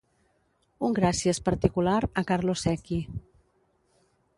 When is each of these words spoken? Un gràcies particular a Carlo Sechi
Un 0.87 0.95
gràcies 1.01 1.41
particular 1.51 2.01
a 2.23 2.27
Carlo 2.33 2.59
Sechi 2.67 2.99